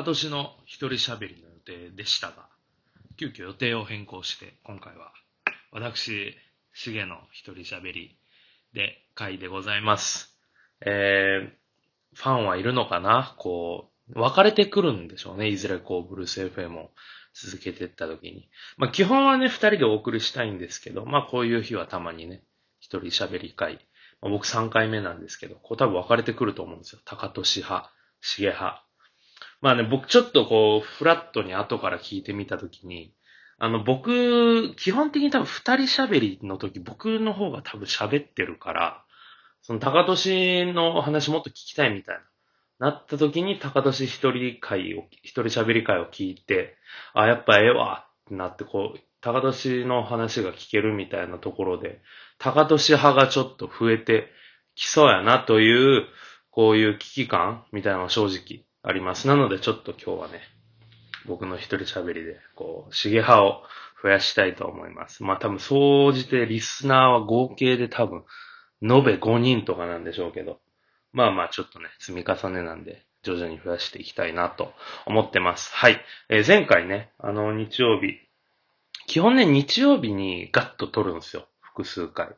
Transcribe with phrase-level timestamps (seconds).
[0.00, 2.48] 高年の一人喋りの予定でしたが、
[3.18, 5.12] 急遽予定を変更して、今回は、
[5.72, 6.34] 私、
[6.72, 8.16] しげの一人喋り
[8.72, 10.34] で、回でございます。
[10.80, 13.34] えー、ファンはいるのかな？
[13.36, 15.48] こう、分かれてくるんでしょうね。
[15.48, 16.92] いずれこう、ブルース FM を
[17.34, 18.48] 続けていった時に。
[18.78, 22.42] まあ、基本はね、二人でお送りしたいんですけど、まあ、こういう日はたまにね、
[22.78, 23.86] 一人喋り会。
[24.22, 27.02] まあ、僕3回目なんですけど、こう多分分かれてくると思うんですよ。
[27.04, 27.92] 高俊派、
[28.22, 28.86] 重派。
[29.60, 33.12] まあね、僕ちょっとこう、フラットに後から聞いてみたときに、
[33.58, 39.04] あの、僕、基本的に多分二人喋りの時、僕の方が多分喋ってるから、
[39.60, 42.16] その高俊の話もっと聞きたいみたい
[42.78, 46.76] な、なった時に高俊一人会を、一人喋り会を聞いて、
[47.12, 52.00] あ、やっぱええわってなって、こう、高俊の話が聞けるみたいなところで、
[52.38, 54.28] 高俊派がちょっと増えて
[54.74, 56.06] きそうやなという、
[56.50, 59.28] こういう危機感みたいなのは正直あります。
[59.28, 60.40] なのでちょっと今日はね、
[61.26, 63.62] 僕の一人喋りで、こう、重派を
[64.02, 65.22] 増やしたいと思います。
[65.22, 68.24] まあ多分、総じてリスナーは合計で多分、
[68.82, 70.60] 延べ5人とかなんでしょうけど、
[71.12, 74.72] まあまあちょっとね、積み重ねなんで、徐々に増やしていきたいなと
[75.04, 75.74] 思ってます。
[75.74, 76.00] はい。
[76.30, 78.18] えー前回ね、あの、日曜日、
[79.06, 81.46] 基本ね、日曜日にガッと撮るんですよ。
[81.60, 82.28] 複数回。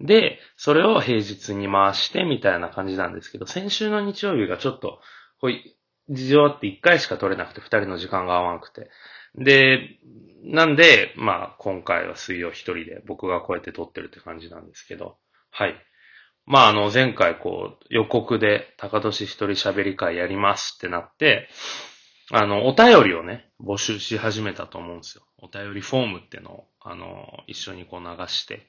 [0.00, 5.00] で、それを平日に回してみたいな感じなんですけど、先週の日曜日がちょっと、
[5.40, 5.75] こうい
[6.08, 8.90] 事情って1回しか取れなくて、2人の時間が合わなくて。
[9.34, 9.98] で、
[10.44, 15.18] なんで、まあ、今回は水曜一人で僕がこうやって撮ってるって感じなんですけど、
[15.50, 15.74] はい。
[16.46, 21.48] まあ、あの、前回こう、予告で高年一人喋り会やりますってなって、
[22.30, 25.24] あの、お便りをね、募集し始めたと思うんですよ。
[25.38, 28.68] お便りフォームってのを、あの、一緒にこう流して。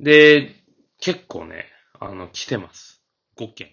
[0.00, 0.54] で、
[1.00, 1.66] 結構ね、
[1.98, 3.02] あの、来てます。
[3.38, 3.70] 5件。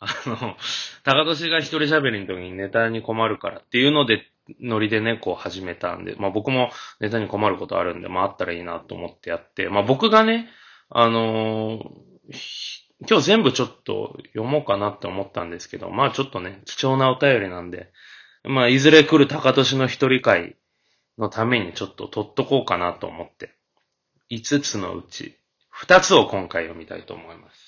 [0.00, 0.56] あの、
[1.04, 4.26] 高年が一人喋りの時にネタに困るからっていうので、
[4.60, 6.70] ノリでね、こう始めたんで、まあ僕も
[7.00, 10.48] ネタに困ることあるんで、まああったらいいなと思ってやって、まあ僕がね、
[10.88, 11.80] あのー
[13.08, 17.92] 今日全部ちょっと読もうかなって思ったんですけど、まあちょっとね、貴重なお便りなんで、
[18.42, 20.56] まあいずれ来る高年の一人会
[21.18, 23.54] のためにちょっと取っとこうかなと思って、
[24.30, 25.36] 5つのうち
[25.84, 27.65] 2つを今回読みたいと思います。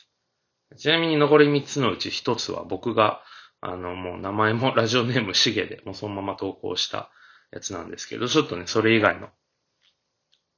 [0.78, 3.20] ちなみに残り3つのうち1つは僕が、
[3.60, 7.10] あの、もう名前もラジオネームしげで、もうそのまま投稿した
[7.50, 9.28] やつなんですけど、ちょっとね、それ以外の、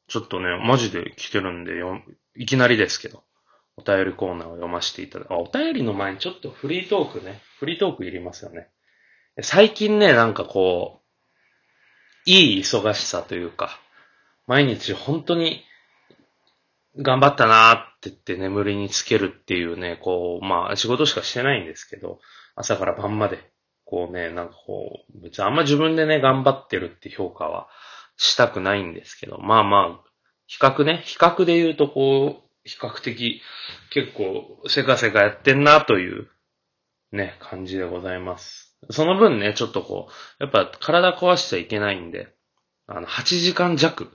[0.08, 2.02] ちょっとね、マジで来てるんでよ、
[2.36, 3.24] いきなりですけど、
[3.76, 8.68] お便りコーナーを読ませていただくあ、お便りの前にちょっとフリートークね、フリートークいりますよね。
[9.40, 11.00] 最近ね、なんかこう、
[12.26, 13.80] いい忙しさというか、
[14.46, 15.64] 毎日本当に
[16.98, 22.18] 頑張ったなーっって言って眠りにつけるっていうね、こう、まあ仕事しかしてないんですけど、
[22.56, 23.52] 朝から晩まで、
[23.84, 27.68] こうね、なんかこう、別にあんま自分でね、頑張ってるって評価は
[28.16, 30.10] したくないんですけど、まあまあ、
[30.46, 33.42] 比較ね、比較で言うとこう、比較的
[33.90, 36.28] 結構せかせかやってんなという
[37.12, 38.76] ね、感じでございます。
[38.90, 42.28] その分ね、ちょっとこう、やっぱ体壊しちゃいけないんで、
[42.86, 44.10] あの、8時間弱、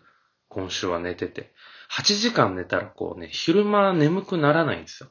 [0.56, 1.52] 今週は寝てて、
[1.92, 5.10] 8時間寝たらこうね、昼間眠くならないんですよ。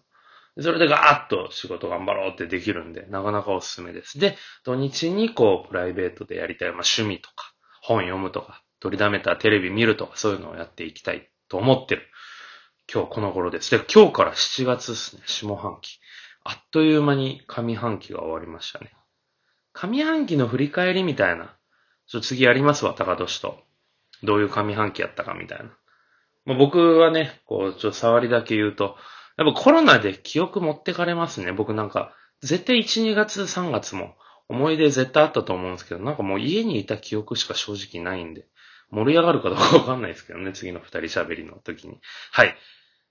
[0.59, 4.19] それでガーッと仕事頑張ろうってできるんで、なかなかおすすめです。
[4.19, 12.09] で、土日にこう、プライベートでやりたい、まあ趣味とか、本読むとか、取りだめたテレビ見るとか、そういうのをやっていきたいと思ってる。
[12.91, 13.71] 今日この頃です。
[13.71, 15.99] で、今日から7月ですね、下半期。
[16.45, 18.93] あっという間に上半期が終わりましたね。
[19.75, 21.57] 上半期の振り返りみたいな。
[22.07, 23.59] ちょっと次やりますわ、高年と。
[24.25, 25.77] どういう上半期やったかみたいな。
[26.45, 28.97] まあ、僕はね、こう、ちょっと触りだけ言うと、
[29.37, 31.53] やっぱコロナで記憶持ってかれますね。
[31.53, 34.17] 僕なんか、絶対1、2月、3月も
[34.49, 38.47] 思い出絶対あったと思うんですけど、なんかもう家にいた記憶しか正直ないんで、
[38.91, 41.99] 盛り上がるかどうかわかんないですけどね、次の二人喋りの時に。
[42.31, 42.55] はい。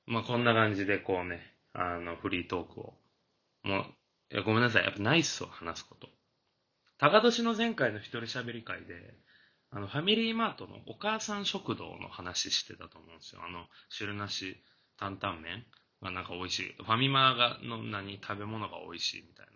[0.06, 1.42] まあこんな感じでこうね、
[1.74, 2.94] あの、フリートークを。
[3.64, 3.86] も
[4.32, 4.84] う、ごめんなさい。
[4.84, 6.08] やっぱないっすわ、話すこと。
[7.00, 9.16] 高年の前回の一人喋り会で、
[9.76, 13.42] あの、ファミリーマートのお母さん食堂の話してたと思うんですよ。
[13.44, 14.62] あの、汁なし
[15.00, 15.66] 担々麺
[16.02, 16.76] がなんか美味しい。
[16.78, 19.48] ファミマがの何、食べ物が美味しいみたい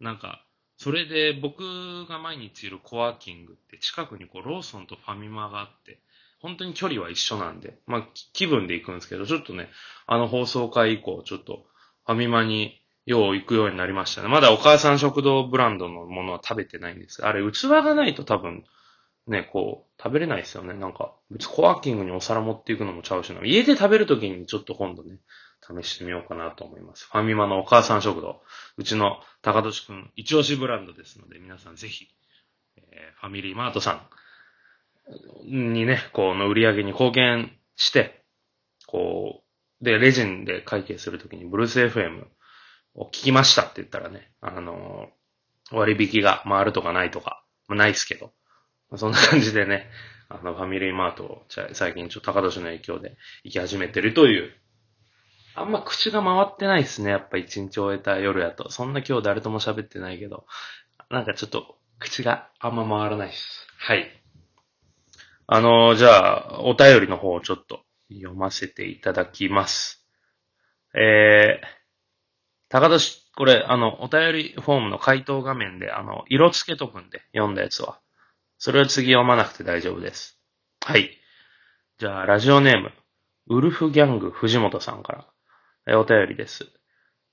[0.00, 0.12] な。
[0.12, 0.44] なんか、
[0.78, 6.00] それで僕が毎日いるコワーキングって近くにこうローソンとファミマがあって、
[6.40, 9.68] 本当に距離は一緒なんで、まあ気分で行くんですけど、ちょっとね、
[10.06, 11.66] あの放送回以降、ちょっと
[12.06, 14.28] ファミマによう行くようになりましたね。
[14.28, 17.24] まだお母さん食堂ブランドのものは食べてないんです。
[17.24, 18.64] あれ、器がないと多分、
[19.26, 20.74] ね、こう、食べれないですよね。
[20.74, 23.40] なんか、別にコワーキングにお皿持っていくのもちゃうしな。
[23.44, 25.18] 家で食べるときにちょっと今度ね、
[25.62, 27.08] 試してみようかなと思います。
[27.10, 28.42] ファミマのお母さん食堂。
[28.76, 32.08] うちの高俊くん、一押しブランドですので、皆さんぜひ、
[32.76, 34.06] えー、ファミリーマートさ
[35.46, 38.24] んにね、この売り上げに貢献して、
[38.86, 39.42] こ
[39.80, 42.26] う、で、レジンで会計するときにブルース FM
[42.94, 48.32] を聞きましたって言ったらね、あのー、割引が回るとかないとか、まあ、ないっすけど、
[48.96, 49.88] そんな感じでね、
[50.28, 51.42] あの、ファミリーマートを
[51.72, 54.52] 最近ちょっと高年の影響で行き始めてるという、
[55.54, 57.10] あんま口が回ってないっすね。
[57.10, 58.70] やっぱ一日終えた夜やと。
[58.70, 60.46] そんな今日誰とも喋ってないけど、
[61.10, 63.66] なんかちょっと口があんま回らないっす。
[63.78, 64.08] はい。
[65.46, 70.04] あのー、じゃあ、お便りの方をちょっと読ませていただきます。
[70.94, 71.66] えー、
[72.68, 78.00] 高田し、これ、あの、お便りフォームの回答画面で、あの、色付けとくんで、読んだやつは。
[78.58, 80.38] それを次読まなくて大丈夫です。
[80.84, 81.10] はい。
[81.98, 82.92] じゃあ、ラジオネーム、
[83.48, 85.26] ウルフギャング藤本さんから、
[85.86, 86.66] えお便りです。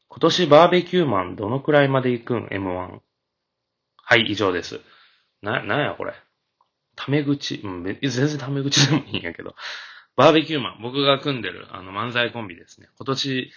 [0.08, 3.00] 今年バーベキューマンどのくらいまで行くん ?M1。
[3.96, 4.82] はい、以上です。
[5.42, 6.14] な、なんやこれ？
[6.96, 9.56] タメ口、うん、全然タメ口でもいいんやけど。
[10.18, 12.90] バーベキューマン、僕が組んでるあの漫才コンビですね。
[12.98, 13.52] 今年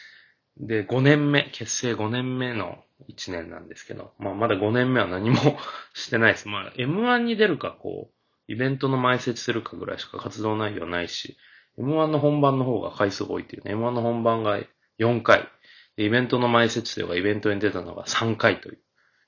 [0.59, 5.37] で5年目、結成5年目の1年なんですけど、まあまだ5年目は何も
[5.95, 6.49] してないです。
[6.49, 11.37] まあ M1 に出るか、こう、イベントの前説するかぐらいしか活動内容ないし、
[11.79, 14.61] M1 の本番の方が回数多いっていうね、M1 の本番が
[14.99, 15.49] 4回、
[15.97, 18.79] イベントの前説というかイベントに出たのが3回という、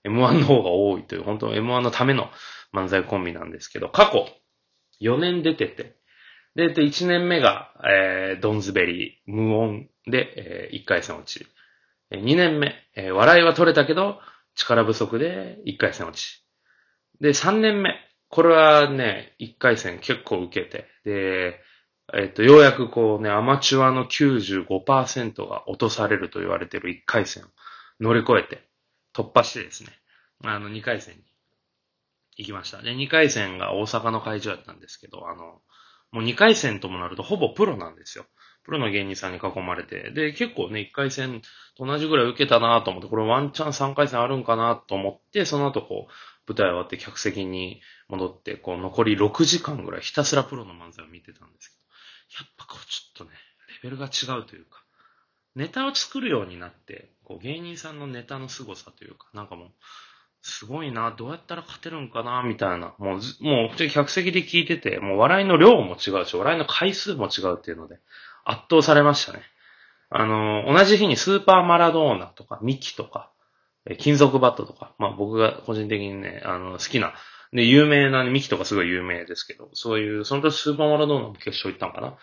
[0.04, 2.30] M1 の方が多いという、本当 M1 のための
[2.72, 4.28] 漫才コンビなんですけど、過去
[5.00, 5.96] 4年出てて、
[6.54, 11.46] で、1年目が、えー、ドンズベリー、無音で、えー、1回戦落ち。
[12.10, 12.74] 2年目、
[13.12, 14.20] 笑いは取れたけど、
[14.54, 16.44] 力不足で1回戦落ち。
[17.20, 17.94] で、3年目、
[18.28, 21.60] これはね、1回戦結構受けて、で、
[22.14, 27.46] えっと、ようやくこうね、アマチュアの95%が落とされると言われてる1回戦を
[28.00, 28.68] 乗り越えて、
[29.12, 29.90] 突破してですね、
[30.44, 31.22] あの、2回戦に
[32.36, 32.82] 行きました。
[32.82, 35.60] で、2回戦が大阪の会場だったんですけど、あの、
[36.12, 38.26] もう2回戦ともなるとほぼプロなんですよ。
[38.66, 40.10] プロの芸人さんに囲まれて。
[40.10, 41.40] で、結構ね、1回戦
[41.78, 46.12] と同じぐらい受けたなと思って、これワンチャン3回戦あるんかなと思って、その後こう、
[46.52, 51.76] 舞台終わって客席に戻って、こう、残り6時間ぐらいひたすらプロの漫才を見てたんですけ
[52.40, 53.30] ど、やっぱこう、ちょっとね、
[53.82, 54.82] レベルが違うというか、
[55.54, 59.70] ネタを作るようになって、こう、芸人さんのネタの凄さというか、なんかもう、
[60.42, 62.94] すごいな、どうやったら勝てるんかな、みたいな。
[62.98, 67.98] もう、もう、客席で聞いてて、もう笑いの量も違うし、笑いの回数も違うっていうので、
[68.46, 69.40] 圧倒されましたね。
[70.08, 73.32] あの、同じ日にスーパーマラドーナとか、ミキとか、
[73.98, 77.14] 金属バットとか、まあ僕が個人的にね、あの、好きな、
[77.52, 82.16] で、有名な、ミキとかすごい有名ですけど、そういう、その時スーパーマラドーナも決勝行ったんかな？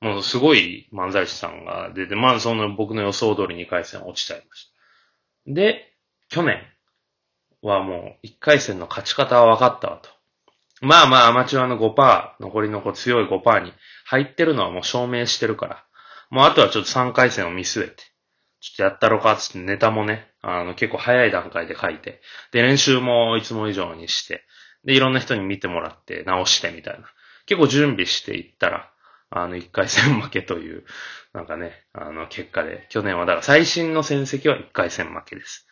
[0.00, 4.72] もうすごい漫才師さんが出て、まあその僕の予想通り2回戦落ちちゃいまし
[5.46, 5.52] た。
[5.52, 5.94] で、
[6.28, 6.62] 去年
[7.62, 10.10] はもう1回戦の勝ち方は分かったわと。
[10.80, 13.72] まあまあアマチュアの5%、残りのこう強い5%に
[14.06, 15.84] 入ってるのはもう証明してるから。
[16.30, 18.02] もうあとはちょっと3回戦を見据えて、
[18.60, 24.42] ちょっとやったろかつってネタもね、あの結構早い段階で書いて、で練習もいつも以上にして、
[24.84, 27.06] でいろんな人に見てもらって直してみたいな。
[27.46, 28.90] 結構準備していったら、
[29.30, 30.84] あの1回戦負けという、
[31.32, 35.66] なんかね、あの結果で、去年はだから最新の戦績は1回戦負けです。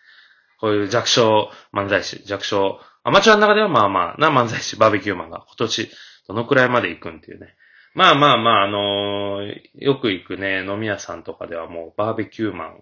[0.61, 5.90] こういう弱小漫才師、弱小、アマチュアの中ではまあまあな漫才師、バーベキューマンが今年
[6.28, 7.54] どのくらいまで行くんっていうね。
[7.94, 12.75] まあまあまあ、あのー、よく行くね、飲み屋さんとかではもうバーベキューマ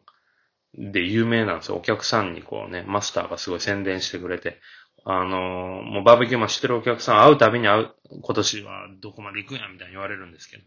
[0.79, 1.77] ンで有名なんですよ。
[1.77, 4.61] お客さんにこうね、マスターがすごい宣伝してくれて、
[5.05, 7.91] あのー、もうバーベキューマン知ってるお客さん会うたびに会う、
[8.23, 10.63] 今年はどこまで行くんやみたいに言われるんですけど。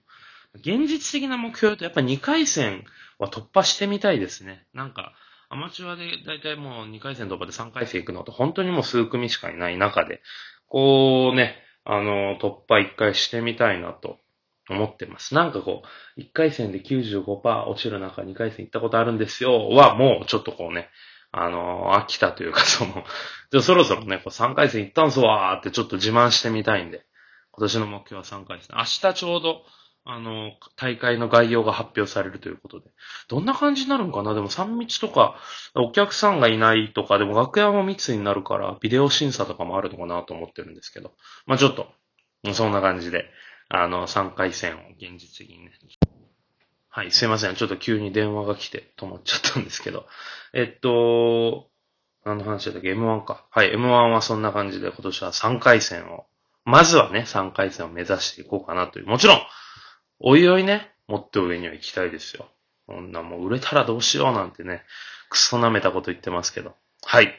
[0.55, 2.83] 現実的な目標とやっぱ2回戦
[3.17, 4.65] は突破してみたいですね。
[4.73, 5.13] なんか、
[5.53, 10.23] アマチュアでだいたいもう2回戦突破で3回戦行くのと本当にもう数組しかいない中で、
[10.67, 14.17] こうね、あの、突破1回してみたいなと
[14.67, 15.35] 思ってます。
[15.35, 15.83] なんかこ
[16.17, 20.89] う、1回戦で95%落ちる中2回戦行ったことあるんですよはもうちょっとこうね、
[21.31, 23.03] あの、飽きたというかその、
[23.51, 27.05] じゃそろそろね、こう3回戦行ったんすわーってちょっと自慢してみたいんで、
[27.51, 28.75] 今年の目標は3回戦。
[28.75, 29.61] 明日ちょうど、
[30.05, 32.89] あの、大会の概要が発表されるということで。
[33.29, 34.33] どんな感じになるんかな？
[34.33, 35.35] でも3密とか、
[35.75, 41.13] お客さんがいないとか、でも楽屋も密になるから、ビデオ審査とかもあるのかなと思ってるんですけど。
[41.45, 41.87] まあちょっと、
[42.53, 43.29] そんな感じで、
[43.69, 45.71] あの、3回戦を現実的にね。
[46.89, 47.55] はい、すいません。
[47.55, 50.05] ちょっと急に電話が来て止まっちゃったんですけど。
[50.53, 51.69] えっと、
[52.25, 53.45] 何の話だっけ ?M1 か。
[53.49, 56.25] はい、M1 はそんな感じで今年は3回戦を、
[56.65, 59.07] まずはね、3回戦を目指していこうかなという。
[59.07, 59.37] もちろん、
[60.25, 62.47] おいおいね、もっと上には行きたいですよ。
[62.87, 64.83] こんなもう売れたらどうしようなんてね、
[65.29, 66.75] クソ舐めたこと言ってますけど。
[67.03, 67.33] はい。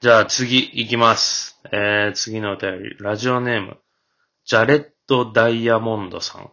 [0.00, 1.60] じゃあ次行きます。
[1.72, 2.96] えー、次のお便り。
[3.00, 3.78] ラジオネーム。
[4.44, 6.50] ジャレット・ダイヤモンドさん。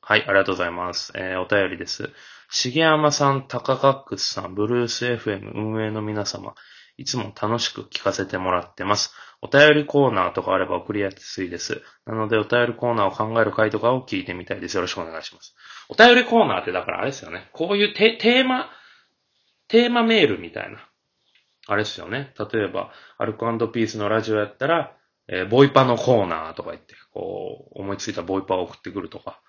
[0.00, 1.12] はい、ありがとうございます。
[1.14, 2.10] えー、お便りです。
[2.50, 6.54] 重山さん、高カックスさん、ブルース FM 運営の皆様、
[7.00, 9.14] いつも楽しく聞かせてもらってます。
[9.40, 11.80] お便りコーナーとかあれば送りやすいです。
[12.04, 14.74] なので、お便りコーナーを考える回とかを聞いてみたいです。
[14.74, 15.54] よろしくお願いします。
[15.88, 17.48] お便りコーナーってだからあれですよね。
[17.54, 18.68] こういうテテーマ、
[19.68, 20.86] テーマメールみたいな。
[21.68, 22.34] あれですよね。
[22.38, 24.94] 例えば、アルコピースのラジオやったら、
[25.26, 29.40] えーボイパのコーナーとか言って、こう、思いついたボイパを送ってくるとか、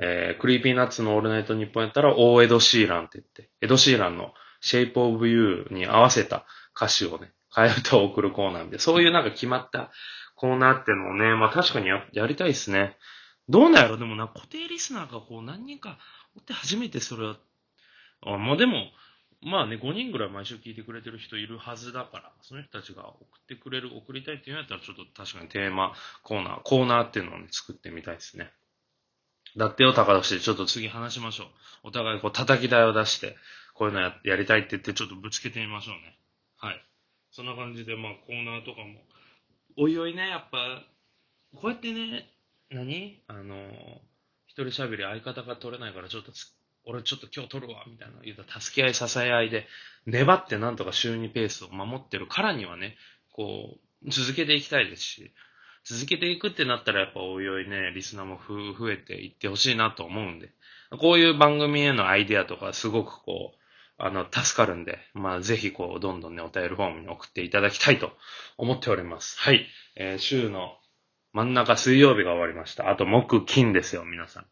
[0.00, 4.32] えー Creepy Nuts のオールナイトニッポンやったら、大江戸シーランって言って、エド・シーランの
[4.64, 6.46] Shape of You に合わせた
[6.76, 9.90] 歌詞をね、替え歌を送るコーナーで、そういうなんか決まった
[10.36, 12.96] コーナーっていうのをね、まあ確かにややりたいですね。
[13.48, 13.96] どうなんやろ？
[13.96, 15.98] でもな、固定リスナーがこう何人か
[16.36, 17.36] おって初めてそれは、
[18.26, 18.86] あまあでも、
[19.42, 28.50] まあね、5人ぐらい毎週聞いてくれてる人いるはずだから、その人たちが送ってくれる、送りたいっていうんやったら、ちょっと確かにテーマコーナー、コーナーっていうのをね、作ってみたいですね。
[29.56, 31.46] だってよ、高田氏、ちょっと次話しましょう。
[31.84, 33.36] お互いこう叩き台を出して、
[33.74, 36.18] こういうのややりたいって言って、ちょっとぶつけてみましょうね。
[37.34, 39.02] そんな感じで、まあコーナーとかも、
[39.76, 40.84] おいおいね、やっぱ、
[41.56, 42.30] こうやってね、
[42.70, 43.20] 何？
[43.26, 43.56] あの、
[44.46, 46.30] 一人喋り相方が取れないから、ちょっと
[46.86, 48.20] 俺ちょっと今日取るわ、みたいな。
[48.22, 49.66] 言うたら助け合い支え合いで、
[50.06, 52.28] 粘ってなんとか週2ペースを守ってる。
[52.28, 52.96] からにはね、
[53.32, 55.32] こう、続けていきたいですし、
[55.82, 60.50] 続けていくってなったらやっぱおいおいね、リスナーもふ増えていってほしいなと思うんで、
[61.00, 63.63] こういう番組へのアイデアとかすごくこう、
[63.96, 68.12] あの、助かるんで、まあぜひこう、どんどんね、お便りフォームに送っていただきたいと
[68.58, 69.38] 思っております。
[69.38, 69.66] はい。
[69.96, 70.76] えー週の
[71.32, 72.90] 真ん中水曜日が終わりました。
[72.90, 74.46] あと木金ですよ、皆さん。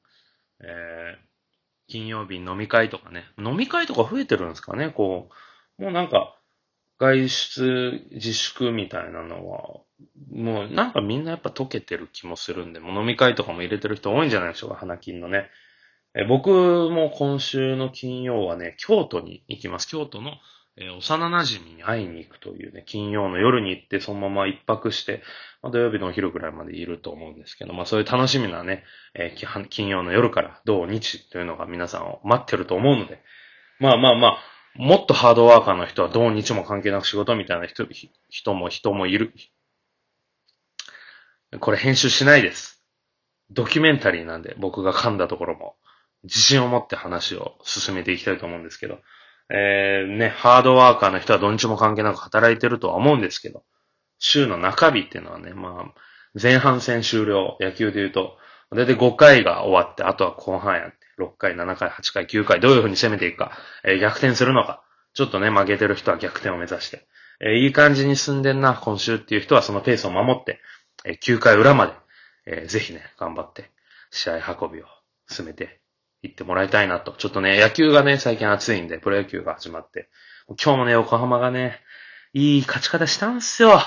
[0.60, 1.32] えー
[1.88, 3.24] 金曜日飲み会とかね。
[3.38, 5.28] 飲み会とか増えてるんですかねこ
[5.78, 6.38] う、もうなんか、
[6.98, 9.80] 外出自粛みたいなのは、
[10.30, 15.50] もうなんかみんなやっぱ溶けてる気もするんで、もう飲み会とかも入れてる人多いんじゃないでしょうか、花金のね。
[16.14, 19.88] え僕も今週の金曜はね、京都に行きます。
[19.88, 20.32] 京都の、
[20.76, 25.22] えー幼馴染に会いに行くというね、金曜の夜に行ってそのまま一泊して、
[25.62, 33.22] まあ、土曜日のお昼ぐらいまでいると思うんですけど、まあそういう楽しみなね、えー金曜の夜から土日というのが皆さんを待ってると思うので、
[33.80, 34.38] まあまあまあ、
[34.76, 37.86] もっとハードワーカーの人は土日も関係なく仕事みたいな人
[38.28, 39.32] 人も人もいる。
[41.60, 42.82] これ編集しないです。
[43.50, 45.76] ドキュメンタリーなんで僕が噛んだところも
[46.24, 48.98] 自信を持って話を進めていきたいと思うんですけど、
[49.50, 53.64] えー、ね、ハードワーカーの人は土日も関係なく働いてるとは思うんですけど、
[54.18, 56.00] 週の中日っていうのはね、まあ、
[56.40, 58.38] 前半戦終了、野球で言うと、
[58.74, 63.52] だいたい5回が終わって、あとは後半やって、6回、7回、8回、9回、どういう風に攻めていくか、
[63.84, 67.06] えー逆転するのか、ちょっとね、負けてる人は逆転を目指して、
[67.40, 70.60] えーいい感じに進んでんな、今週っていう人はそのペースを守って、
[71.04, 71.92] えー9回裏まで、
[72.46, 73.70] えーぜひね、頑張って、
[74.10, 74.86] 試合運びを
[75.28, 75.81] 進めて
[76.22, 77.12] いってもらいたいなと。
[77.12, 80.08] ちょっとね、野球がね、最近暑いんで、プロ野球が始まって、
[80.48, 81.80] 今日もね、横浜がね、
[82.32, 83.80] いい勝ち方したんすよ。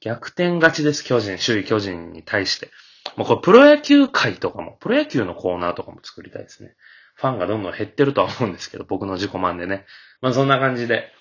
[0.00, 2.70] 逆転勝ちです、巨人、首位巨人に対して。
[3.16, 6.74] もうこれプロ野球界とかも、プロ野球のコーナーとかも作りたいですね。
[7.14, 9.86] ファンがどんどん減ってるとは思うんですけど、僕の自己満でね。
[10.20, 11.12] まあそんな感じで、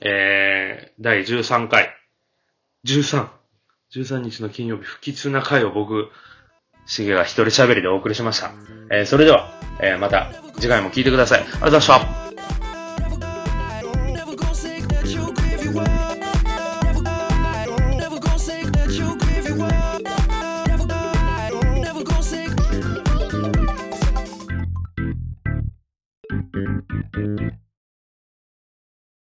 [0.00, 1.90] えー、第13回、
[2.86, 3.28] 13、
[3.92, 6.10] 13日の金曜日、不吉な回を僕、
[6.90, 8.50] しげが一人喋りでお送りしました。
[8.90, 9.48] えー、それでは、
[9.80, 11.40] えー、また次回も聞いてください。
[11.40, 12.19] ありがとうございました。